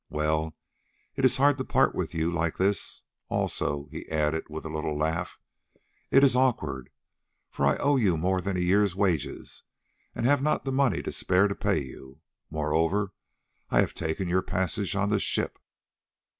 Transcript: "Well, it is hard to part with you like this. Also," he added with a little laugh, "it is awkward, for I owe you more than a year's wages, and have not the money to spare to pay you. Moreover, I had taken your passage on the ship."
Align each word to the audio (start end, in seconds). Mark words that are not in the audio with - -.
"Well, 0.09 0.55
it 1.15 1.25
is 1.25 1.37
hard 1.37 1.59
to 1.59 1.63
part 1.63 1.93
with 1.93 2.15
you 2.15 2.31
like 2.31 2.57
this. 2.57 3.03
Also," 3.29 3.87
he 3.91 4.09
added 4.09 4.49
with 4.49 4.65
a 4.65 4.69
little 4.69 4.97
laugh, 4.97 5.37
"it 6.09 6.23
is 6.23 6.35
awkward, 6.35 6.89
for 7.51 7.67
I 7.67 7.77
owe 7.77 7.97
you 7.97 8.17
more 8.17 8.41
than 8.41 8.57
a 8.57 8.61
year's 8.61 8.95
wages, 8.95 9.61
and 10.15 10.25
have 10.25 10.41
not 10.41 10.65
the 10.65 10.71
money 10.71 11.03
to 11.03 11.11
spare 11.11 11.47
to 11.47 11.53
pay 11.53 11.83
you. 11.83 12.19
Moreover, 12.49 13.13
I 13.69 13.81
had 13.81 13.91
taken 13.93 14.27
your 14.27 14.41
passage 14.41 14.95
on 14.95 15.09
the 15.09 15.19
ship." 15.19 15.59